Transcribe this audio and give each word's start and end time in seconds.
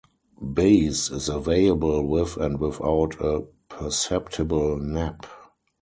Baize 0.41 1.11
is 1.11 1.29
available 1.29 2.01
with 2.03 2.35
and 2.35 2.59
without 2.59 3.21
a 3.23 3.45
perceptible 3.69 4.75
nap. 4.79 5.27